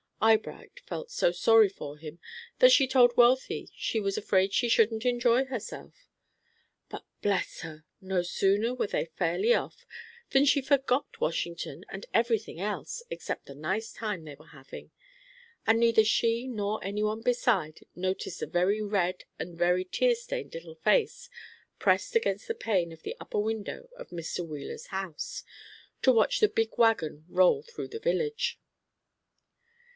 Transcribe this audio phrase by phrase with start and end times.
[0.19, 2.19] Eyebright felt so sorry for him
[2.59, 6.09] that she told Wealthy she was afraid she shouldn't enjoy herself;
[6.89, 7.85] but bless her!
[8.01, 9.85] no sooner were they fairly off,
[10.29, 14.91] than she forgot Washington and every thing else, except the nice time they were having;
[15.65, 20.53] and neither she nor any one beside noticed the very red and very tear stained
[20.53, 21.29] little face,
[21.79, 24.47] pressed against the pane of the upper window of Mr.
[24.47, 25.43] Wheeler's house,
[26.03, 28.59] to watch the big wagon roll through the village.